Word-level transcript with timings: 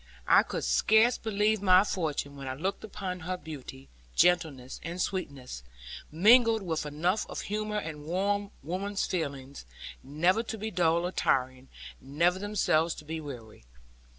I 0.27 0.41
could 0.41 0.63
scarce 0.63 1.19
believe 1.19 1.61
my 1.61 1.83
fortune, 1.83 2.35
when 2.35 2.47
I 2.47 2.55
looked 2.55 2.83
upon 2.83 3.19
her 3.19 3.37
beauty, 3.37 3.87
gentleness, 4.15 4.79
and 4.81 4.99
sweetness, 4.99 5.61
mingled 6.11 6.63
with 6.63 6.87
enough 6.87 7.27
of 7.29 7.41
humour 7.41 7.77
and 7.77 8.03
warm 8.05 8.49
woman's 8.63 9.05
feeling, 9.05 9.57
never 10.01 10.41
to 10.41 10.57
be 10.57 10.71
dull 10.71 11.05
or 11.05 11.11
tiring; 11.11 11.69
never 12.01 12.39
themselves 12.39 12.95
to 12.95 13.05
be 13.05 13.21
weary. 13.21 13.63